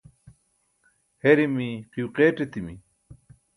herimi, 1.23 1.69
qiyo 1.91 2.07
qeeṭ 2.15 2.37
etimi 2.45 2.73